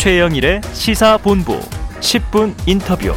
최영일의 0.00 0.62
시사본부 0.72 1.60
10분 2.00 2.54
인터뷰. 2.66 3.12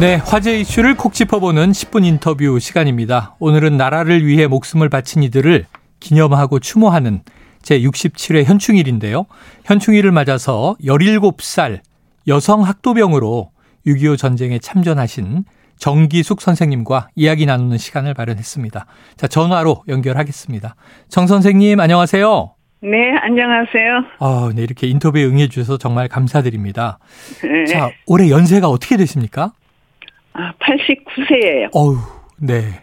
네, 0.00 0.14
화제 0.14 0.58
이슈를 0.58 0.96
콕 0.96 1.12
짚어보는 1.12 1.72
10분 1.72 2.06
인터뷰 2.06 2.58
시간입니다. 2.58 3.36
오늘은 3.38 3.76
나라를 3.76 4.26
위해 4.26 4.46
목숨을 4.46 4.88
바친 4.88 5.22
이들을 5.22 5.66
기념하고 6.00 6.58
추모하는 6.58 7.22
제67회 7.60 8.44
현충일인데요. 8.44 9.26
현충일을 9.66 10.10
맞아서 10.10 10.74
17살 10.82 11.80
여성 12.28 12.62
학도병으로 12.62 13.50
6.25 13.86 14.16
전쟁에 14.16 14.58
참전하신 14.58 15.44
정기숙 15.76 16.40
선생님과 16.40 17.08
이야기 17.14 17.44
나누는 17.44 17.76
시간을 17.76 18.14
마련했습니다. 18.16 18.86
자, 19.18 19.26
전화로 19.26 19.84
연결하겠습니다. 19.86 20.76
정 21.10 21.26
선생님, 21.26 21.78
안녕하세요. 21.78 22.54
네, 22.84 23.12
안녕하세요. 23.16 24.04
아, 24.18 24.50
네, 24.56 24.62
이렇게 24.62 24.88
인터뷰에 24.88 25.24
응해주셔서 25.24 25.78
정말 25.78 26.08
감사드립니다. 26.08 26.98
네. 27.40 27.64
자, 27.66 27.90
올해 28.06 28.28
연세가 28.28 28.68
어떻게 28.68 28.96
되십니까? 28.96 29.52
아, 30.32 30.52
89세예요. 30.58 31.68
어우, 31.74 31.96
네. 32.40 32.82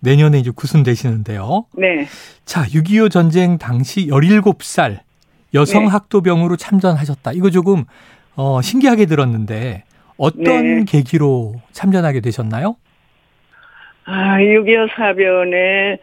내년에 0.00 0.40
이제 0.40 0.50
구순 0.50 0.82
되시는데요. 0.82 1.66
네. 1.76 2.06
자, 2.44 2.62
6.25 2.64 3.12
전쟁 3.12 3.58
당시 3.58 4.08
17살 4.08 4.98
여성 5.54 5.84
네. 5.84 5.90
학도병으로 5.90 6.56
참전하셨다. 6.56 7.30
이거 7.32 7.50
조금, 7.50 7.84
어, 8.34 8.60
신기하게 8.60 9.06
들었는데, 9.06 9.84
어떤 10.16 10.78
네. 10.80 10.84
계기로 10.84 11.54
참전하게 11.70 12.20
되셨나요? 12.22 12.74
아, 14.04 14.38
6.25 14.38 14.88
사변에 14.96 15.98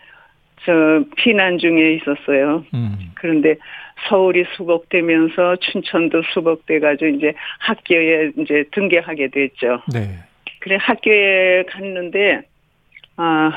저 0.65 1.03
피난 1.15 1.57
중에 1.57 1.93
있었어요. 1.93 2.65
음, 2.73 3.11
그런데 3.15 3.55
서울이 4.09 4.45
수복되면서 4.55 5.57
춘천도 5.57 6.23
수복돼가지고 6.33 7.17
이제 7.17 7.33
학교에 7.59 8.31
이제 8.37 8.65
등교하게 8.71 9.29
됐죠. 9.29 9.81
네. 9.93 10.19
그래 10.59 10.77
학교에 10.79 11.63
갔는데 11.69 12.41
아, 13.17 13.51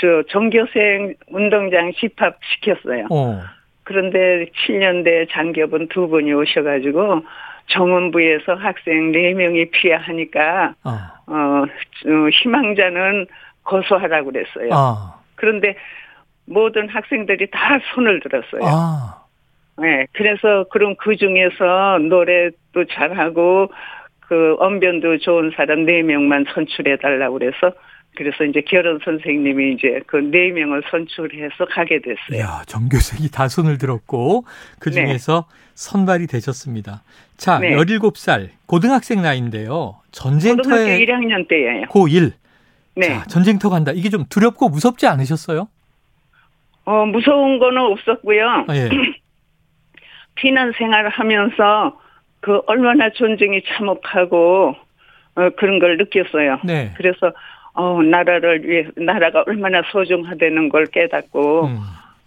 저 0.00 0.22
전교생 0.30 1.14
운동장 1.28 1.92
집합 1.98 2.38
시켰어요. 2.42 3.06
어, 3.10 3.40
그런데 3.82 4.46
7년대 4.66 5.28
장교분 5.30 5.88
두 5.88 6.08
분이 6.08 6.32
오셔가지고 6.32 7.22
정원부에서 7.66 8.54
학생 8.54 9.12
4명이 9.12 9.70
피하하니까 9.72 10.74
아, 10.82 11.12
어, 11.26 11.34
어, 11.64 12.28
희망자는 12.30 13.26
고소하라고 13.64 14.32
그랬어요. 14.32 14.70
아, 14.72 15.23
그런데 15.44 15.76
모든 16.46 16.88
학생들이 16.88 17.50
다 17.50 17.78
손을 17.94 18.20
들었어요. 18.20 18.62
아, 18.64 19.24
네, 19.76 20.06
그래서 20.12 20.64
그럼 20.70 20.94
그 20.96 21.16
중에서 21.16 21.98
노래도 22.08 22.84
잘하고 22.90 23.70
그 24.20 24.56
언변도 24.58 25.18
좋은 25.18 25.52
사람 25.54 25.84
4명만 25.84 26.46
선출해 26.54 26.96
달라고 26.96 27.38
그래서 27.38 27.72
그래서 28.16 28.44
이제 28.44 28.62
결혼 28.66 29.00
선생님이 29.04 29.74
이제 29.74 30.00
그 30.06 30.18
4명을 30.18 30.82
선출해서 30.90 31.66
가게 31.66 31.98
됐어요. 32.00 32.38
이야, 32.38 32.62
전교생이 32.66 33.28
다 33.28 33.48
손을 33.48 33.76
들었고, 33.76 34.44
그 34.78 34.90
네. 34.90 35.04
중에서 35.04 35.46
선발이 35.74 36.28
되셨습니다. 36.28 37.02
자, 37.36 37.58
네. 37.58 37.74
17살, 37.74 38.50
고등학생 38.66 39.20
나이인데요. 39.20 39.66
고등학교 39.66 40.10
전쟁터에 40.12 41.04
1학년 41.04 41.48
때예요. 41.48 41.86
고1. 41.88 42.32
네. 42.96 43.08
자, 43.08 43.24
전쟁터 43.24 43.70
간다. 43.70 43.92
이게 43.92 44.08
좀 44.08 44.24
두렵고 44.28 44.68
무섭지 44.68 45.06
않으셨어요? 45.06 45.68
어, 46.84 47.06
무서운 47.06 47.58
거는 47.58 47.80
없었고요. 47.80 48.64
아, 48.68 48.76
예. 48.76 48.88
피난 50.36 50.72
생활을 50.72 51.10
하면서 51.10 51.98
그 52.40 52.60
얼마나 52.66 53.10
존중이 53.10 53.62
참혹하고 53.68 54.76
어, 55.36 55.50
그런 55.56 55.78
걸 55.78 55.96
느꼈어요. 55.96 56.60
네. 56.64 56.92
그래서 56.96 57.32
어, 57.72 58.02
나라를 58.02 58.68
위해 58.68 58.86
나라가 58.96 59.42
얼마나 59.46 59.82
소중하다는 59.90 60.68
걸 60.68 60.86
깨닫고 60.86 61.66
음, 61.66 61.78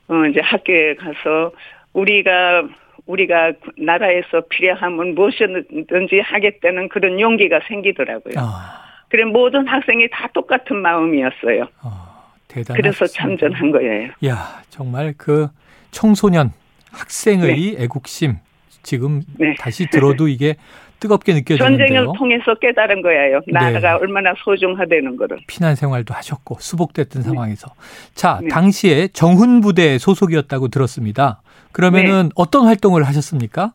어, 0.10 0.26
이제 0.26 0.42
학교에 0.42 0.96
가서 0.96 1.52
우리가 1.94 2.68
우리가 3.06 3.54
나라에서 3.78 4.42
필요하면 4.50 5.16
무엇이든지 5.16 6.20
하겠다는 6.20 6.90
그런 6.90 7.20
용기가 7.20 7.62
생기더라고요. 7.68 8.34
아, 8.38 8.87
그래 9.10 9.24
모든 9.26 9.68
학생이 9.68 10.10
다 10.12 10.28
똑같은 10.34 10.78
마음이었어요. 10.78 11.68
아, 11.82 12.24
대단하셨습니다. 12.48 12.74
그래서 12.76 13.06
참전한 13.08 13.72
거예요. 13.72 14.12
야, 14.26 14.62
정말 14.70 15.14
그 15.18 15.48
청소년 15.92 16.52
학생의 16.92 17.78
애국심 17.80 18.38
지금 18.84 19.22
네. 19.38 19.54
다시 19.60 19.88
들어도 19.90 20.28
이게 20.28 20.56
뜨겁게 21.00 21.34
느껴지는데요. 21.34 21.88
전쟁을 21.88 22.18
통해서 22.18 22.56
깨달은 22.56 23.02
거예요. 23.02 23.42
나라가 23.48 23.94
네. 23.94 24.00
얼마나 24.02 24.34
소중하다는 24.44 25.18
거를. 25.18 25.38
피난 25.48 25.76
생활도 25.76 26.14
하셨고 26.14 26.58
수복됐던 26.60 27.22
상황에서 27.22 27.74
자 28.16 28.40
네. 28.42 28.48
당시에 28.50 29.10
정훈 29.10 29.62
부대 29.62 29.98
소속이었다고 29.98 30.70
들었습니다. 30.70 31.42
그러면은 31.72 32.24
네. 32.24 32.30
어떤 32.36 32.66
활동을 32.66 33.04
하셨습니까? 33.04 33.74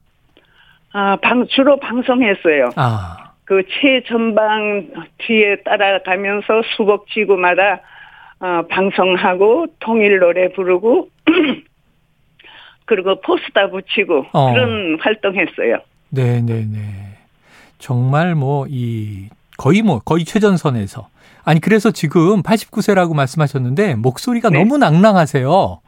아, 0.95 1.17
방, 1.23 1.47
주로 1.49 1.79
방송했어요. 1.79 2.71
아, 2.77 3.32
그 3.53 3.63
최전방 3.69 4.89
뒤에 5.19 5.57
따라가면서 5.63 6.63
수복 6.75 7.07
지구마다 7.11 7.81
어, 8.41 8.63
방송하고 8.71 9.67
통일 9.79 10.21
노래 10.21 10.51
부르고 10.53 11.11
그리고 12.87 13.21
포스터 13.21 13.69
붙이고 13.71 14.25
어. 14.33 14.53
그런 14.55 14.99
활동했어요. 15.01 15.79
네 16.09 16.41
네 16.41 16.65
네. 16.65 16.79
정말 17.79 18.35
뭐 18.35 18.67
이 18.71 19.29
거의 19.59 19.83
뭐 19.83 19.99
거의 19.99 20.25
최전선에서 20.25 21.09
아니 21.45 21.61
그래서 21.61 21.91
지금 21.91 22.43
89세라고 22.43 23.15
말씀하셨는데 23.15 23.97
목소리가 23.97 24.49
네. 24.49 24.61
너무 24.61 24.79
낭랑하세요. 24.79 25.81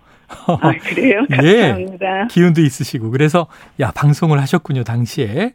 아, 0.60 0.72
그래요? 0.82 1.24
예. 1.42 1.60
감사합니다. 1.68 2.26
기운도 2.26 2.60
있으시고 2.60 3.10
그래서 3.10 3.46
야 3.80 3.90
방송을 3.90 4.38
하셨군요 4.42 4.84
당시에 4.84 5.54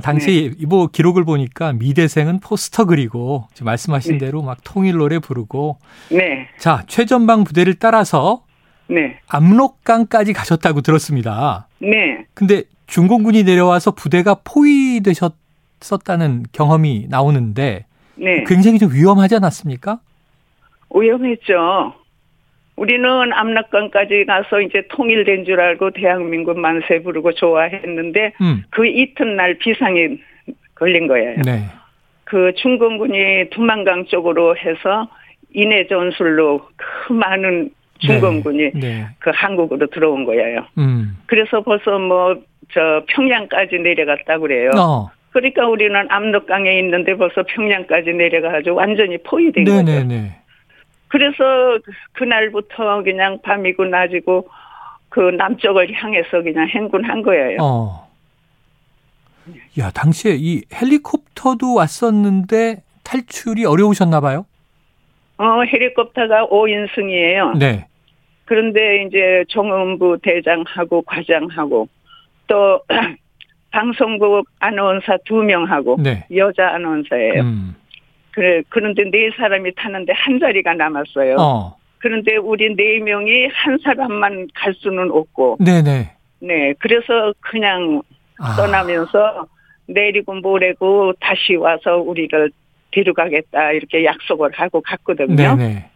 당시 0.00 0.54
네. 0.58 0.66
뭐 0.66 0.86
기록을 0.86 1.24
보니까 1.24 1.72
미대생은 1.72 2.40
포스터 2.40 2.84
그리고 2.84 3.46
지금 3.54 3.66
말씀하신 3.66 4.18
대로 4.18 4.42
막 4.42 4.58
통일 4.64 4.96
노래 4.96 5.18
부르고 5.18 5.78
네, 6.10 6.48
자 6.58 6.82
최전방 6.86 7.44
부대를 7.44 7.74
따라서 7.74 8.44
네, 8.88 9.18
압록강까지 9.28 10.32
가셨다고 10.32 10.80
들었습니다. 10.80 11.68
네. 11.78 12.26
근데 12.34 12.64
중공군이 12.86 13.44
내려와서 13.44 13.92
부대가 13.92 14.36
포위되셨었다는 14.44 15.32
경험이 16.52 17.06
나오는데 17.08 17.86
네. 18.16 18.44
굉장히 18.46 18.78
좀 18.78 18.92
위험하지 18.92 19.36
않았습니까? 19.36 20.00
위험했죠. 20.94 21.94
우리는 22.76 23.32
압락강까지 23.32 24.24
가서 24.26 24.60
이제 24.60 24.82
통일된 24.88 25.44
줄 25.44 25.60
알고 25.60 25.90
대한민국 25.90 26.58
만세 26.58 27.02
부르고 27.02 27.32
좋아했는데 27.34 28.32
음, 28.40 28.64
그 28.70 28.86
이튿날 28.86 29.54
비상이 29.54 30.18
걸린 30.74 31.06
거예요. 31.06 31.42
네, 31.44 31.66
그 32.24 32.52
중공군이 32.56 33.50
두만강 33.50 34.06
쪽으로 34.06 34.56
해서 34.56 35.08
인해 35.52 35.86
전술로 35.86 36.68
그 36.76 37.12
많은 37.12 37.70
중공군이 38.00 38.72
네, 38.74 39.06
그 39.20 39.30
한국으로 39.32 39.86
들어온 39.86 40.24
거예요. 40.24 40.66
음, 40.78 41.16
그래서 41.26 41.62
벌써 41.62 41.98
뭐 41.98 42.36
저 42.72 43.02
평양까지 43.08 43.78
내려갔다 43.78 44.38
그래요. 44.38 44.70
어, 44.76 45.10
그러니까 45.30 45.66
우리는 45.66 45.94
압록강에 46.08 46.78
있는데 46.78 47.16
벌써 47.16 47.42
평양까지 47.42 48.12
내려가가지고 48.12 48.76
완전히 48.76 49.18
포위된 49.18 49.64
거죠. 49.64 49.82
네네네. 49.82 50.36
그래서 51.14 51.78
그날부터 52.14 53.04
그냥 53.04 53.38
밤이고 53.40 53.84
낮이고 53.84 54.48
그 55.08 55.20
남쪽을 55.20 55.92
향해서 55.92 56.42
그냥 56.42 56.66
행군한 56.66 57.22
거예요. 57.22 57.58
어. 57.62 58.10
야, 59.78 59.92
당시에 59.92 60.34
이 60.36 60.62
헬리콥터도 60.74 61.72
왔었는데 61.72 62.82
탈출이 63.04 63.64
어려우셨나 63.64 64.20
봐요? 64.20 64.44
어, 65.36 65.62
헬리콥터가 65.62 66.48
5인승이에요. 66.48 67.58
네. 67.58 67.86
그런데 68.44 69.04
이제 69.04 69.44
정원부 69.50 70.18
대장하고 70.20 71.02
과장하고 71.02 71.86
또 72.48 72.82
방송국 73.70 74.48
아나운서 74.58 75.16
두 75.24 75.36
명하고 75.36 75.96
네. 76.02 76.26
여자 76.34 76.70
아나운서예요. 76.70 77.40
음. 77.40 77.76
그래 78.34 78.62
그런데 78.68 79.04
네 79.04 79.30
사람이 79.36 79.74
타는데 79.76 80.12
한 80.12 80.40
자리가 80.40 80.74
남았어요. 80.74 81.36
어. 81.38 81.76
그런데 81.98 82.36
우리 82.36 82.74
네 82.74 82.98
명이 82.98 83.48
한 83.52 83.78
사람만 83.82 84.48
갈 84.54 84.74
수는 84.74 85.10
없고, 85.10 85.58
네네. 85.60 86.10
네 86.40 86.74
그래서 86.80 87.32
그냥 87.40 88.02
아. 88.38 88.56
떠나면서 88.56 89.46
내리고 89.86 90.34
모레고 90.34 91.14
다시 91.20 91.54
와서 91.54 91.96
우리를 91.98 92.50
데려가겠다 92.90 93.72
이렇게 93.72 94.04
약속을 94.04 94.50
하고 94.54 94.80
갔거든요. 94.82 95.34
네네. 95.36 95.90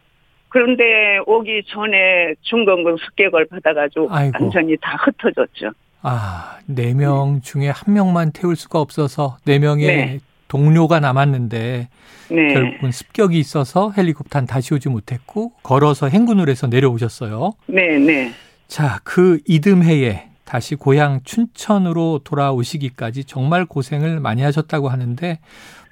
그런데 0.49 1.19
오기 1.26 1.64
전에 1.67 2.34
중공군 2.43 2.96
습격을 2.99 3.46
받아가지고 3.49 4.08
아이고. 4.11 4.38
완전히 4.41 4.76
다 4.81 4.96
흩어졌죠. 5.00 5.73
아, 6.02 6.58
네 6.67 6.94
명 6.94 7.41
중에 7.43 7.69
한 7.69 7.93
명만 7.93 8.31
태울 8.32 8.56
수가 8.56 8.81
없어서 8.81 9.37
네 9.44 9.58
명의 9.58 9.87
네. 9.87 10.19
동료가 10.48 10.98
남았는데 11.00 11.88
네. 12.30 12.54
결국은 12.54 12.90
습격이 12.90 13.38
있어서 13.38 13.92
헬리콥터는 13.96 14.46
다시 14.46 14.74
오지 14.74 14.88
못했고 14.88 15.52
걸어서 15.62 16.08
행군을 16.08 16.48
해서 16.48 16.66
내려오셨어요. 16.66 17.52
네, 17.66 17.98
네. 17.98 18.32
자, 18.66 19.00
그 19.04 19.38
이듬해에 19.46 20.28
다시 20.44 20.74
고향 20.74 21.20
춘천으로 21.24 22.20
돌아오시기까지 22.24 23.24
정말 23.24 23.66
고생을 23.66 24.20
많이 24.20 24.42
하셨다고 24.42 24.88
하는데 24.88 25.38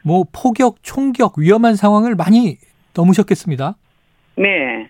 뭐 0.02 0.24
포격, 0.32 0.82
총격, 0.82 1.38
위험한 1.38 1.76
상황을 1.76 2.14
많이 2.14 2.56
넘으셨겠습니다. 2.94 3.76
네. 4.36 4.88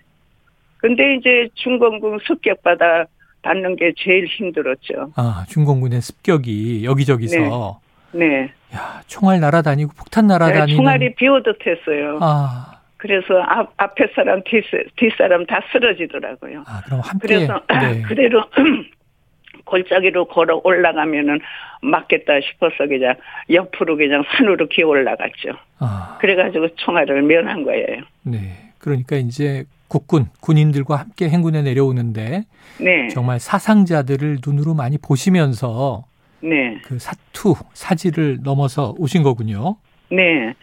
근데 0.77 1.15
이제 1.15 1.49
중공군 1.55 2.19
습격받아 2.25 3.05
받는 3.41 3.75
게 3.75 3.93
제일 3.97 4.27
힘들었죠. 4.27 5.11
아, 5.15 5.45
중공군의 5.49 6.01
습격이 6.01 6.85
여기저기서. 6.85 7.79
네. 8.11 8.27
네. 8.27 8.53
야, 8.75 9.01
총알 9.07 9.39
날아다니고 9.39 9.93
폭탄 9.97 10.27
날아다니는. 10.27 10.65
네, 10.65 10.75
총알이 10.75 11.15
비오듯 11.15 11.59
했어요. 11.65 12.19
아. 12.21 12.73
그래서 12.97 13.39
앞, 13.41 13.73
앞에 13.77 14.07
사람, 14.15 14.41
뒷, 14.43 14.63
뒷사람 14.95 15.45
다 15.45 15.61
쓰러지더라고요. 15.71 16.63
아, 16.65 16.81
그럼 16.85 16.99
함께. 17.01 17.27
그래서 17.27 17.61
네. 17.69 18.01
그대로 18.07 18.43
골짜기로 19.65 20.25
걸어 20.25 20.61
올라가면은 20.63 21.39
맞겠다 21.81 22.33
싶어서 22.41 22.87
그냥 22.87 23.15
옆으로 23.51 23.97
그냥 23.97 24.23
산으로 24.31 24.67
기어 24.67 24.87
올라갔죠. 24.87 25.51
아. 25.79 26.17
그래가지고 26.19 26.75
총알을 26.75 27.21
면한 27.21 27.63
거예요. 27.63 28.01
네. 28.23 28.71
그러니까 28.79 29.17
이제 29.17 29.65
국군, 29.87 30.25
군인들과 30.41 30.95
함께 30.95 31.29
행군에 31.29 31.61
내려오는데 31.61 32.43
네. 32.79 33.07
정말 33.09 33.39
사상자들을 33.39 34.39
눈으로 34.45 34.73
많이 34.73 34.97
보시면서 34.97 36.03
네. 36.41 36.77
그 36.83 36.99
사투, 36.99 37.55
사지를 37.73 38.39
넘어서 38.43 38.93
오신 38.97 39.23
거군요. 39.23 39.77
네. 40.09 40.53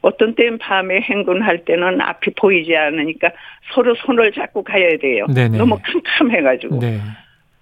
어떤 0.00 0.34
때는 0.34 0.58
밤에 0.58 1.00
행군할 1.00 1.64
때는 1.64 2.00
앞이 2.00 2.32
보이지 2.36 2.76
않으니까 2.76 3.30
서로 3.72 3.94
손을 3.94 4.32
잡고 4.32 4.64
가야 4.64 4.96
돼요. 4.98 5.26
네네. 5.26 5.56
너무 5.56 5.78
캄캄해가지고. 5.82 6.80
네. 6.80 6.98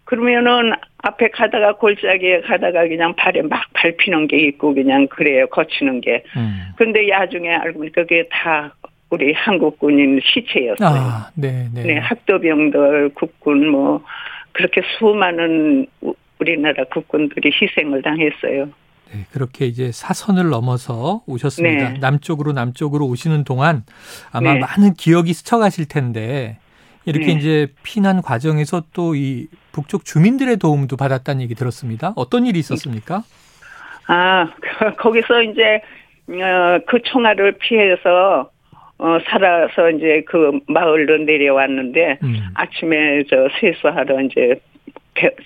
그러면은 0.05 0.73
앞에 0.99 1.29
가다가 1.29 1.77
골짜기에 1.77 2.41
가다가 2.41 2.89
그냥 2.89 3.15
발에 3.15 3.43
막 3.43 3.63
밟히는 3.75 4.27
게 4.27 4.39
있고 4.49 4.75
그냥 4.75 5.07
그래요 5.07 5.47
거치는 5.49 6.01
게. 6.01 6.25
음. 6.37 6.73
근데 6.77 7.09
야중에 7.09 7.55
알고 7.55 7.79
보니까 7.79 8.03
그게 8.03 8.27
다 8.31 8.75
우리 9.11 9.33
한국군인 9.33 10.21
시체였어요. 10.23 10.89
아, 10.89 11.31
네, 11.35 11.69
네. 11.75 11.83
네, 11.83 11.99
학도병들, 11.99 13.11
국군 13.15 13.69
뭐 13.69 14.03
그렇게 14.53 14.83
수많은 14.99 15.87
우리나라 16.41 16.85
국군들이 16.85 17.51
희생을 17.61 18.03
당했어요. 18.03 18.69
네, 19.13 19.27
그렇게 19.33 19.67
이제 19.67 19.91
사선을 19.93 20.51
넘어서 20.51 21.23
오셨습니다. 21.27 21.91
네. 21.91 21.99
남쪽으로 21.99 22.53
남쪽으로 22.53 23.07
오시는 23.07 23.45
동안 23.45 23.83
아마 24.33 24.55
네. 24.55 24.61
많은 24.61 24.95
기억이 24.95 25.33
스쳐가실 25.33 25.89
텐데 25.89 26.59
이렇게 27.05 27.27
네. 27.27 27.33
이제 27.33 27.69
피난 27.83 28.23
과정에서 28.23 28.85
또 28.93 29.15
이 29.15 29.49
북쪽 29.73 30.05
주민들의 30.05 30.57
도움도 30.59 30.97
받았다는 30.97 31.43
얘기 31.43 31.55
들었습니다. 31.55 32.13
어떤 32.17 32.47
일이 32.47 32.59
있었습니까? 32.59 33.23
아, 34.07 34.49
거기서 34.99 35.43
이제 35.43 35.81
어, 36.29 36.79
그 36.87 37.01
총알을 37.03 37.59
피해서 37.59 38.51
어, 38.99 39.19
살아서 39.27 39.91
이제 39.91 40.23
그 40.27 40.61
마을로 40.67 41.19
내려왔는데 41.19 42.19
음. 42.23 42.41
아침에 42.55 43.23
저 43.31 43.49
세수하러 43.61 44.21
이제 44.23 44.35
개, 44.35 44.61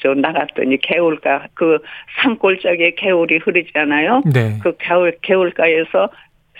저 0.01 0.15
나갔더니 0.15 0.79
개울가 0.79 1.47
그 1.55 1.79
산골짜기에 2.21 2.95
개울이 2.97 3.39
흐르잖아요. 3.39 4.23
네. 4.33 4.59
그 4.63 4.77
개울 4.79 5.17
개울가에서 5.23 6.11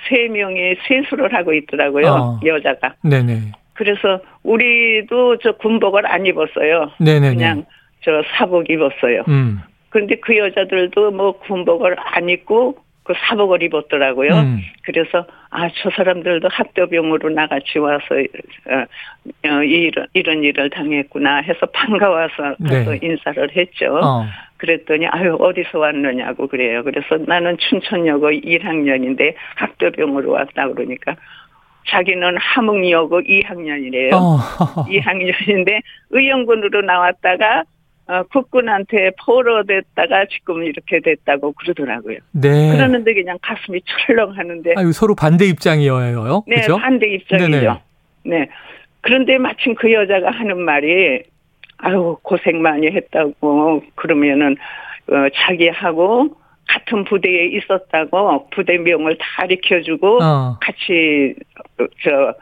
세 0.09 0.29
명이 0.29 0.77
세수를 0.87 1.33
하고 1.35 1.53
있더라고요. 1.53 2.07
어. 2.07 2.41
여자가. 2.45 2.95
네네. 3.03 3.53
그래서 3.75 4.21
우리도 4.43 5.39
저 5.39 5.53
군복을 5.53 6.07
안 6.07 6.27
입었어요. 6.27 6.91
네네. 6.99 7.35
그냥 7.35 7.65
저 8.03 8.23
사복 8.37 8.71
입었어요. 8.71 9.25
음. 9.29 9.61
그런데 9.91 10.17
그 10.17 10.37
여자들도 10.37 11.11
뭐 11.13 11.39
군복을 11.39 11.97
안 11.99 12.29
입고 12.29 12.77
그 13.05 13.13
사복을 13.17 13.63
입었더라고요. 13.63 14.33
음. 14.35 14.61
그래서 14.83 15.27
아 15.55 15.69
저 15.81 15.89
사람들도 15.91 16.49
학도병으로 16.51 17.31
나같이 17.31 17.79
와서 17.79 18.05
어, 18.67 19.49
어, 19.49 19.63
이런 19.63 20.07
이런 20.13 20.43
일을 20.43 20.69
당했구나 20.71 21.43
해서 21.43 21.65
반가워서 21.67 22.57
네. 22.59 22.99
인사를 23.01 23.57
했죠. 23.57 24.01
어. 24.03 24.27
그랬더니 24.57 25.07
아유 25.07 25.37
어디서 25.39 25.79
왔느냐고 25.79 26.49
그래요. 26.49 26.83
그래서 26.83 27.19
나는 27.25 27.57
춘천여고 27.59 28.31
1학년인데 28.31 29.35
학도병으로 29.55 30.33
왔다 30.33 30.69
그러니까 30.69 31.15
자기는 31.87 32.37
함흥여고 32.37 33.21
2학년이래요. 33.21 34.13
어. 34.13 34.39
2학년인데 34.89 35.83
의령군으로 36.11 36.81
나왔다가 36.83 37.61
어, 37.61 37.65
국군한테 38.31 39.11
포로됐다가 39.25 40.27
지금 40.31 40.63
이렇게 40.63 41.01
됐다고 41.01 41.53
그러더라고요. 41.53 42.19
네. 42.33 42.73
그러는데 42.73 43.15
그냥 43.15 43.39
가슴이 43.41 43.81
철렁하는데. 43.87 44.75
아유, 44.77 44.93
서로 44.93 45.15
반대 45.15 45.47
입장이에요. 45.47 46.45
네, 46.47 46.57
그죠? 46.57 46.79
반대 46.79 47.09
입장이죠. 47.09 47.49
네네. 47.49 47.81
네. 48.25 48.49
그런데 49.01 49.39
마침 49.39 49.75
그 49.75 49.93
여자가 49.93 50.31
하는 50.31 50.59
말이 50.61 51.23
아유 51.79 52.17
고생 52.23 52.63
많이 52.63 52.87
했다고 52.87 53.83
그러면은 53.95 54.57
어, 55.09 55.29
자기하고 55.35 56.37
같은 56.67 57.05
부대에 57.05 57.47
있었다고 57.49 58.49
부대명을 58.51 59.19
다 59.19 59.25
가르쳐주고 59.37 60.23
어. 60.23 60.59
같이 60.61 61.35
저 62.03 62.11
아, 62.11 62.35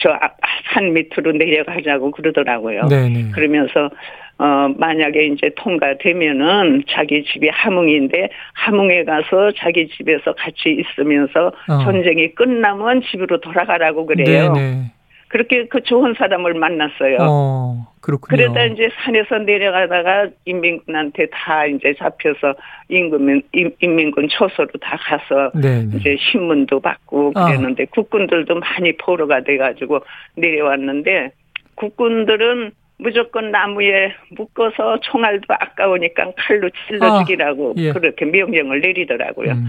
저산 0.00 0.20
아, 0.20 0.80
밑으로 0.80 1.32
내려가자고 1.32 2.10
그러더라고요. 2.12 2.88
네네. 2.88 3.30
그러면서 3.32 3.90
어 4.38 4.68
만약에 4.76 5.26
이제 5.26 5.50
통과되면은 5.56 6.84
자기 6.88 7.22
집이 7.24 7.48
함흥인데 7.50 8.30
함흥에 8.54 9.04
가서 9.04 9.52
자기 9.58 9.88
집에서 9.88 10.34
같이 10.34 10.70
있으면서 10.80 11.52
어. 11.68 11.84
전쟁이 11.84 12.34
끝나면 12.34 13.02
집으로 13.02 13.40
돌아가라고 13.40 14.06
그래요. 14.06 14.52
네네. 14.52 14.92
그렇게 15.32 15.66
그 15.66 15.82
좋은 15.82 16.12
사람을 16.18 16.52
만났어요. 16.52 17.16
어, 17.20 17.86
그렇군요. 18.02 18.36
그러다 18.36 18.66
이제 18.66 18.90
산에서 19.02 19.38
내려가다가 19.38 20.28
인민군한테 20.44 21.28
다 21.32 21.64
이제 21.64 21.94
잡혀서 21.98 22.54
임금민 22.90 23.42
인민군 23.80 24.28
초소로 24.28 24.68
다 24.78 24.98
가서 24.98 25.50
네네. 25.58 25.96
이제 25.96 26.18
신문도 26.20 26.80
받고 26.80 27.32
아. 27.34 27.46
그랬는데 27.46 27.84
아. 27.84 27.86
국군들도 27.92 28.54
많이 28.56 28.94
포로가 28.98 29.42
돼가지고 29.42 30.00
내려왔는데 30.36 31.30
국군들은 31.76 32.72
무조건 32.98 33.50
나무에 33.50 34.12
묶어서 34.36 35.00
총알도 35.00 35.46
아까우니까 35.48 36.32
칼로 36.36 36.68
찔러 36.86 37.20
죽이라고 37.20 37.70
아, 37.70 37.74
예. 37.78 37.92
그렇게 37.92 38.26
명령을 38.26 38.82
내리더라고요. 38.82 39.52
음. 39.52 39.64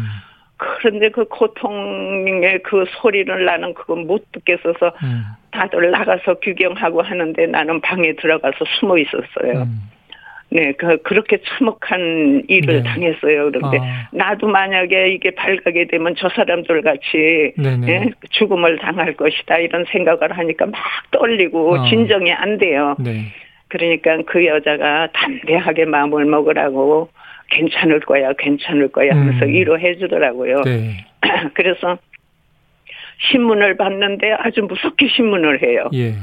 그런데 0.57 1.09
그 1.09 1.23
고통의 1.25 2.61
그 2.63 2.83
소리를 3.01 3.45
나는 3.45 3.73
그건 3.73 4.05
못 4.07 4.29
듣겠어서 4.33 4.93
음. 5.03 5.23
다들 5.53 5.91
나가서 5.91 6.35
구경하고 6.43 7.01
하는데 7.01 7.45
나는 7.45 7.79
방에 7.81 8.13
들어가서 8.13 8.65
숨어 8.79 8.97
있었어요. 8.97 9.63
음. 9.63 9.89
네, 10.49 10.71
그, 10.73 10.97
그렇게 11.01 11.39
참혹한 11.47 12.43
일을 12.47 12.83
네. 12.83 12.83
당했어요. 12.83 13.51
그런데 13.51 13.79
아. 13.79 14.09
나도 14.11 14.47
만약에 14.47 15.09
이게 15.09 15.31
발각이 15.31 15.87
되면 15.87 16.13
저 16.15 16.29
사람들 16.29 16.83
같이 16.83 17.53
예, 17.87 18.11
죽음을 18.29 18.77
당할 18.77 19.13
것이다 19.15 19.57
이런 19.57 19.85
생각을 19.91 20.37
하니까 20.37 20.67
막 20.67 20.75
떨리고 21.09 21.77
아. 21.77 21.89
진정이 21.89 22.31
안 22.31 22.59
돼요. 22.59 22.95
네. 22.99 23.25
그러니까 23.67 24.17
그 24.27 24.45
여자가 24.45 25.07
담대하게 25.13 25.85
마음을 25.85 26.25
먹으라고 26.25 27.09
괜찮을 27.49 28.01
거야, 28.01 28.33
괜찮을 28.33 28.89
거야 28.89 29.11
하면서 29.11 29.45
음. 29.45 29.49
위로해 29.49 29.95
주더라고요. 29.97 30.61
네. 30.61 31.05
그래서 31.55 31.97
신문을 33.31 33.77
봤는데 33.77 34.33
아주 34.33 34.61
무섭게 34.61 35.07
신문을 35.07 35.61
해요. 35.63 35.89
예. 35.93 36.13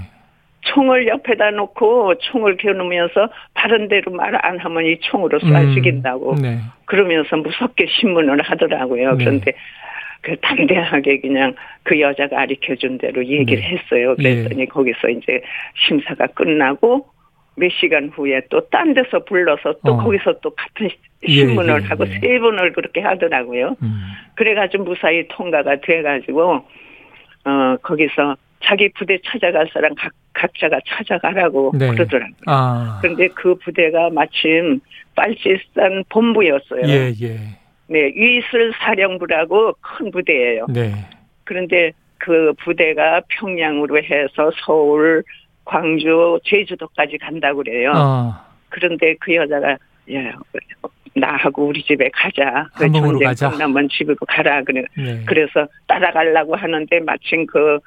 총을 0.62 1.08
옆에다 1.08 1.52
놓고 1.52 2.18
총을 2.18 2.56
겨누면서 2.58 3.30
바른 3.54 3.88
대로 3.88 4.12
말 4.12 4.34
안 4.44 4.58
하면 4.58 4.84
이 4.86 4.98
총으로 5.00 5.38
쏴 5.40 5.74
죽인다고 5.74 6.32
음. 6.32 6.36
네. 6.42 6.58
그러면서 6.84 7.36
무섭게 7.36 7.86
신문을 7.88 8.42
하더라고요. 8.42 9.16
네. 9.16 9.24
그런데 9.24 9.52
그 10.22 10.36
담대하게 10.40 11.20
그냥 11.20 11.54
그 11.82 11.98
여자가 11.98 12.36
가르쳐 12.36 12.74
준 12.74 12.98
대로 12.98 13.24
얘기를 13.24 13.62
네. 13.62 13.68
했어요. 13.68 14.14
그랬더니 14.16 14.62
예. 14.62 14.66
거기서 14.66 15.08
이제 15.08 15.40
심사가 15.86 16.26
끝나고 16.26 17.06
몇 17.56 17.70
시간 17.72 18.08
후에 18.08 18.42
또 18.48 18.60
딴 18.70 18.94
데서 18.94 19.24
불러서 19.24 19.74
또 19.84 19.92
어. 19.92 19.96
거기서 19.98 20.40
또 20.40 20.50
같은 20.50 20.88
예, 21.28 21.32
신문을 21.32 21.80
예, 21.80 21.84
예, 21.84 21.88
하고 21.88 22.06
예. 22.06 22.18
세 22.20 22.38
번을 22.38 22.72
그렇게 22.72 23.00
하더라고요. 23.00 23.76
음. 23.82 24.02
그래가지고 24.36 24.84
무사히 24.84 25.26
통과가 25.28 25.80
돼가지고 25.80 26.64
어 27.44 27.76
거기서 27.82 28.36
자기 28.62 28.90
부대 28.90 29.18
찾아갈 29.24 29.68
사람 29.72 29.94
각, 29.94 30.12
각자가 30.34 30.80
찾아가라고 30.86 31.72
네. 31.78 31.88
그러더라고요. 31.88 32.34
아. 32.46 32.98
그런데 33.02 33.28
그 33.28 33.54
부대가 33.56 34.10
마침 34.10 34.80
빨치산 35.16 36.04
본부였어요. 36.08 36.82
예, 36.86 37.12
예. 37.22 37.38
네, 37.88 38.12
위슬 38.14 38.72
사령부라고 38.78 39.74
큰 39.80 40.10
부대예요. 40.10 40.66
네. 40.68 40.92
그런데 41.44 41.92
그 42.18 42.52
부대가 42.62 43.22
평양으로 43.28 43.98
해서 43.98 44.52
서울, 44.64 45.24
광주, 45.64 46.38
제주도까지 46.44 47.18
간다고 47.18 47.58
그래요. 47.58 47.92
아. 47.94 48.46
그런데 48.68 49.14
그 49.20 49.34
여자가 49.34 49.72
야 49.72 50.32
나하고 51.14 51.66
우리 51.66 51.82
집에 51.82 52.08
가자. 52.12 52.66
그 52.74 52.90
전쟁 52.90 53.18
가자. 53.18 53.50
끝나면 53.50 53.88
집으로 53.90 54.16
가라. 54.28 54.62
그래. 54.62 54.84
네. 54.96 55.22
그래서 55.26 55.66
따라가려고 55.86 56.56
하는데 56.56 57.00
마침 57.00 57.46
그, 57.46 57.78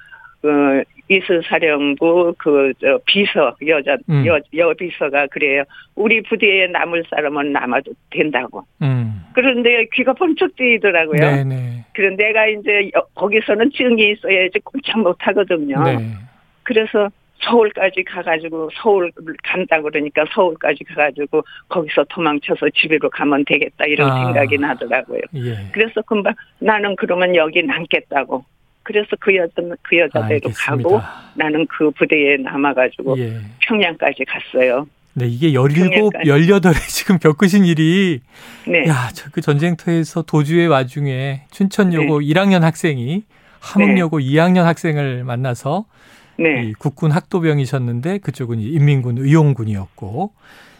그 0.41 0.83
이슬사령부 1.09 2.35
그, 2.37 2.73
저, 2.81 2.99
비서, 3.05 3.55
여자, 3.67 3.97
음. 4.09 4.25
여, 4.25 4.39
여 4.57 4.73
비서가 4.73 5.27
그래요. 5.27 5.63
우리 5.95 6.21
부대에 6.21 6.67
남을 6.67 7.03
사람은 7.09 7.51
남아도 7.53 7.91
된다고. 8.09 8.65
음. 8.81 9.21
그런데 9.33 9.85
귀가 9.93 10.13
번쩍 10.13 10.55
뜨이더라고요. 10.55 11.19
네, 11.19 11.43
네. 11.43 11.85
그런데 11.93 12.25
내가 12.27 12.47
이제 12.47 12.89
여- 12.95 13.05
거기서는 13.15 13.71
증이 13.71 14.11
있어야지 14.11 14.59
꼼짝 14.63 14.99
못 15.01 15.15
하거든요. 15.19 15.81
네. 15.83 15.97
그래서 16.63 17.09
서울까지 17.41 18.03
가가지고 18.03 18.69
서울 18.81 19.11
간다 19.43 19.81
그러니까 19.81 20.23
서울까지 20.33 20.83
가가지고 20.85 21.43
거기서 21.67 22.05
도망쳐서 22.09 22.69
집으로 22.75 23.09
가면 23.09 23.43
되겠다 23.45 23.85
이런 23.85 24.09
아. 24.11 24.25
생각이 24.25 24.57
나더라고요. 24.57 25.19
예. 25.35 25.57
그래서 25.73 26.01
금방 26.03 26.33
나는 26.59 26.95
그러면 26.95 27.35
여기 27.35 27.61
남겠다고. 27.63 28.45
그래서 28.83 29.07
그 29.19 29.33
여자는 29.35 29.75
그 29.81 29.97
여자대로 29.97 30.49
가고. 30.55 31.01
나는 31.35 31.65
그 31.67 31.89
부대에 31.91 32.37
남아가지고 32.37 33.17
예. 33.17 33.39
평양까지 33.61 34.25
갔어요. 34.25 34.85
네, 35.15 35.27
이게 35.27 35.53
17, 35.53 35.89
평양까지. 35.89 36.29
18에 36.29 36.73
지금 36.89 37.19
겪으신 37.19 37.65
일이 37.65 38.19
네, 38.67 38.87
야, 38.87 39.09
저 39.13 39.29
그 39.31 39.41
전쟁터에서 39.41 40.23
도주의 40.23 40.67
와중에 40.67 41.43
춘천여고 41.51 42.19
네. 42.19 42.25
1학년 42.27 42.61
학생이 42.61 43.23
함흥여고 43.61 44.19
2학년 44.19 44.63
학생을 44.63 45.23
만나서 45.23 45.85
네, 46.37 46.65
이 46.65 46.73
국군 46.73 47.11
학도병이셨는데 47.11 48.19
그쪽은 48.19 48.59
이 48.59 48.69
인민군 48.69 49.17
의용군이었고 49.17 50.31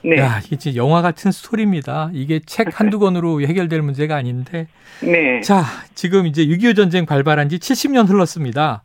네, 0.06 0.18
야, 0.18 0.42
이게 0.46 0.58
진짜 0.58 0.76
영화 0.76 1.02
같은 1.02 1.32
스토리입니다. 1.32 2.12
이게 2.14 2.40
책 2.46 2.68
한두 2.80 3.00
권으로 3.00 3.42
해결될 3.42 3.82
문제가 3.82 4.16
아닌데 4.16 4.68
네. 5.02 5.42
자, 5.42 5.64
지금 5.96 6.28
이제 6.28 6.46
6.25 6.46 6.76
전쟁 6.76 7.06
발발한 7.06 7.50
지 7.50 7.58
70년 7.58 8.10
흘렀습니다. 8.10 8.84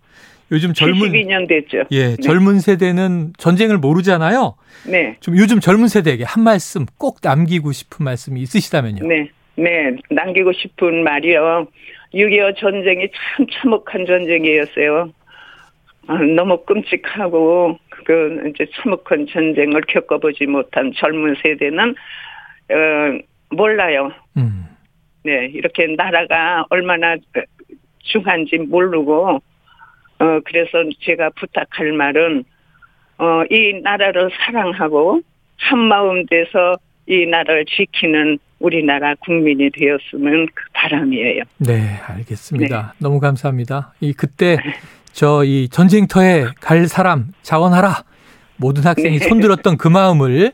요즘 0.51 0.73
젊은 0.73 1.11
72년 1.11 1.47
됐죠. 1.47 1.85
예, 1.91 2.17
젊은 2.17 2.61
세대는 2.61 3.35
전쟁을 3.37 3.77
모르잖아요. 3.77 4.55
네, 4.87 5.17
좀 5.21 5.37
요즘 5.37 5.61
젊은 5.61 5.89
세대에게 5.89 6.25
한 6.25 6.43
말씀 6.43 6.87
꼭 6.97 7.19
남기고 7.23 7.73
싶은 7.73 8.05
말씀이 8.05 8.41
있으시다면요. 8.41 9.07
네, 9.07 9.31
네. 9.57 9.97
남기고 10.11 10.53
싶은 10.53 11.05
말이요. 11.05 11.67
6.25 12.15 12.57
전쟁이 12.57 13.09
참 13.37 13.47
참혹한 13.53 14.07
전쟁이었어요. 14.07 15.13
아, 16.09 16.15
너무 16.15 16.65
끔찍하고 16.65 17.79
그 18.05 18.51
이제 18.51 18.67
참혹한 18.75 19.27
전쟁을 19.27 19.83
겪어보지 19.83 20.47
못한 20.47 20.91
젊은 20.97 21.37
세대는 21.43 21.91
어, 22.71 23.55
몰라요. 23.55 24.11
음. 24.39 24.65
네, 25.25 25.47
이렇게 25.53 25.87
나라가 25.87 26.65
얼마나 26.71 27.17
중한지 27.99 28.57
모르고 28.57 29.43
어 30.21 30.41
그래서 30.45 30.83
제가 31.01 31.31
부탁할 31.37 31.93
말은 31.93 32.45
어이 33.19 33.81
나라를 33.83 34.31
사랑하고 34.41 35.21
한 35.59 35.79
마음 35.79 36.25
돼서 36.27 36.77
이 37.07 37.27
나라를 37.27 37.67
지키는 37.67 38.39
우리나라 38.61 39.15
국민이 39.17 39.71
되었으면 39.71 40.47
그 40.55 40.65
바람이에요. 40.73 41.43
네, 41.59 41.99
알겠습니다. 42.07 42.95
너무 42.99 43.21
감사합니다. 43.21 43.93
이 44.01 44.13
그때 44.13 44.57
저 45.19 45.43
이 45.45 45.69
전쟁터에 45.69 46.47
갈 46.61 46.87
사람 46.87 47.33
자원하라. 47.43 48.05
모든 48.57 48.85
학생이 48.85 49.19
네. 49.19 49.29
손들었던 49.29 49.77
그 49.77 49.89
마음을 49.89 50.53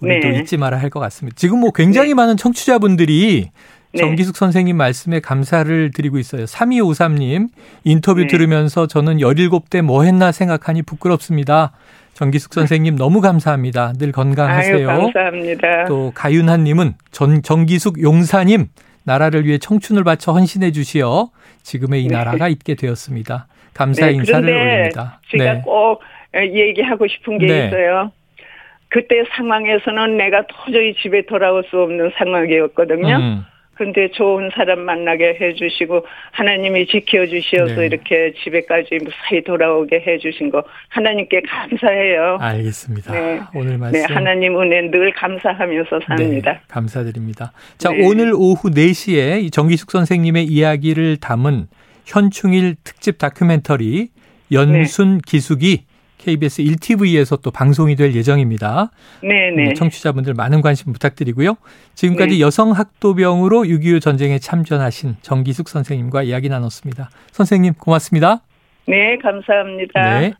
우리도 0.00 0.28
네. 0.28 0.38
잊지 0.38 0.56
말아야 0.56 0.80
할 0.80 0.90
것 0.90 1.00
같습니다. 1.00 1.34
지금 1.36 1.58
뭐 1.58 1.72
굉장히 1.72 2.14
많은 2.14 2.36
청취자분들이 2.36 3.50
네. 3.92 3.98
정기숙 3.98 4.36
선생님 4.36 4.76
말씀에 4.76 5.18
감사를 5.18 5.90
드리고 5.92 6.18
있어요. 6.18 6.44
3253님 6.44 7.48
인터뷰 7.82 8.20
네. 8.20 8.26
들으면서 8.28 8.86
저는 8.86 9.16
17대 9.18 9.82
뭐 9.82 10.04
했나 10.04 10.30
생각하니 10.30 10.82
부끄럽습니다. 10.82 11.72
정기숙 12.14 12.54
선생님 12.54 12.94
너무 12.94 13.20
감사합니다. 13.20 13.94
늘 13.98 14.12
건강하세요. 14.12 14.88
아유 14.90 15.00
감사합니다. 15.12 15.86
또 15.88 16.12
가윤하님은 16.14 16.94
전 17.10 17.42
정기숙 17.42 18.00
용사님 18.00 18.68
나라를 19.02 19.44
위해 19.44 19.58
청춘을 19.58 20.04
바쳐 20.04 20.32
헌신해 20.32 20.70
주시어 20.70 21.30
지금의 21.64 22.04
이 22.04 22.08
네. 22.08 22.14
나라가 22.14 22.46
있게 22.48 22.76
되었습니다. 22.76 23.48
감사의 23.74 24.12
네, 24.12 24.16
인사를 24.18 24.48
올립니다. 24.48 25.20
제가 25.30 25.52
네. 25.54 25.60
꼭 25.64 26.02
얘기하고 26.34 27.06
싶은 27.06 27.38
게 27.38 27.46
네. 27.46 27.66
있어요. 27.66 28.12
그때 28.88 29.24
상황에서는 29.36 30.16
내가 30.16 30.44
도저히 30.46 30.94
집에 30.94 31.26
돌아올 31.26 31.64
수 31.68 31.80
없는 31.80 32.12
상황이었거든요. 32.16 33.16
음, 33.16 33.44
근데 33.74 34.08
좋은 34.12 34.50
사람 34.54 34.80
만나게 34.80 35.36
해주시고 35.40 36.06
하나님이 36.30 36.86
지켜주셔서 36.86 37.74
네. 37.74 37.86
이렇게 37.86 38.32
집에까지 38.44 39.00
무사히 39.02 39.42
돌아오게 39.44 40.04
해주신 40.06 40.50
거 40.50 40.62
하나님께 40.90 41.42
감사해요. 41.42 42.38
알겠습니다. 42.40 43.12
네. 43.12 43.40
오늘 43.54 43.78
말씀 43.78 44.00
네, 44.00 44.14
하나님 44.14 44.60
은혜 44.60 44.88
늘 44.88 45.12
감사하면서 45.12 46.00
삽니다. 46.06 46.52
네, 46.52 46.60
감사드립니다. 46.68 47.52
자, 47.78 47.90
네. 47.90 48.06
오늘 48.06 48.32
오후 48.32 48.70
4시에 48.70 49.42
이 49.42 49.50
정기숙 49.50 49.90
선생님의 49.90 50.44
이야기를 50.44 51.16
담은 51.16 51.66
현충일 52.04 52.76
특집 52.84 53.18
다큐멘터리 53.18 54.10
연순 54.52 55.18
기숙이 55.18 55.84
KBS 56.18 56.62
1TV에서 56.62 57.40
또 57.42 57.50
방송이 57.50 57.96
될 57.96 58.14
예정입니다. 58.14 58.90
네, 59.22 59.50
네. 59.50 59.68
음, 59.68 59.74
청취자분들 59.74 60.32
많은 60.32 60.62
관심 60.62 60.92
부탁드리고요. 60.92 61.56
지금까지 61.94 62.36
네. 62.36 62.40
여성 62.40 62.72
학도병으로 62.72 63.64
6.25 63.64 64.00
전쟁에 64.00 64.38
참전하신 64.38 65.16
정기숙 65.20 65.68
선생님과 65.68 66.22
이야기 66.22 66.48
나눴습니다. 66.48 67.10
선생님 67.32 67.74
고맙습니다. 67.74 68.40
네, 68.86 69.18
감사합니다. 69.18 70.20
네. 70.20 70.34